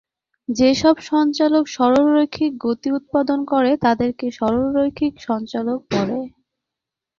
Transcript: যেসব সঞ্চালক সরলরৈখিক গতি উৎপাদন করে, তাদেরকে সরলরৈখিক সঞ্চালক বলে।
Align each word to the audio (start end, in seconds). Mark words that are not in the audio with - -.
যেসব 0.49 0.95
সঞ্চালক 1.09 1.65
সরলরৈখিক 1.67 2.51
গতি 2.65 2.89
উৎপাদন 2.91 3.39
করে, 3.45 3.71
তাদেরকে 3.85 4.25
সরলরৈখিক 4.37 5.13
সঞ্চালক 5.27 5.79
বলে। 5.91 6.19